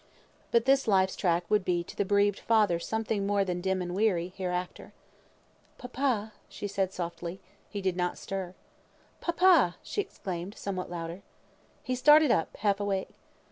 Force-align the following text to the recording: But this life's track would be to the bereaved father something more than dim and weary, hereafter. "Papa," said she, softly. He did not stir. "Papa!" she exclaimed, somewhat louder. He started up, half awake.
But 0.49 0.65
this 0.65 0.87
life's 0.87 1.15
track 1.15 1.45
would 1.47 1.63
be 1.63 1.83
to 1.83 1.95
the 1.95 2.05
bereaved 2.05 2.39
father 2.39 2.79
something 2.79 3.27
more 3.27 3.45
than 3.45 3.61
dim 3.61 3.83
and 3.83 3.93
weary, 3.93 4.33
hereafter. 4.35 4.93
"Papa," 5.77 6.33
said 6.49 6.89
she, 6.91 6.95
softly. 6.95 7.39
He 7.69 7.81
did 7.81 7.95
not 7.95 8.17
stir. 8.17 8.55
"Papa!" 9.19 9.75
she 9.83 10.01
exclaimed, 10.01 10.57
somewhat 10.57 10.89
louder. 10.89 11.21
He 11.83 11.93
started 11.93 12.31
up, 12.31 12.57
half 12.57 12.79
awake. 12.79 13.09